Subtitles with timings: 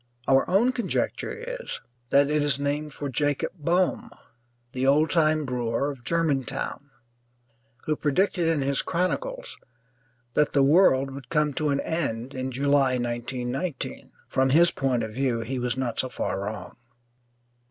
[0.27, 1.31] Our own conjecture
[1.61, 4.09] is that it is named for Jacob Boehm,
[4.71, 6.89] the oldtime brewer of Germantown,
[7.85, 9.57] who predicted in his chronicles
[10.33, 14.11] that the world would come to an end in July, 1919.
[14.27, 16.77] From his point of view he was not so far wrong.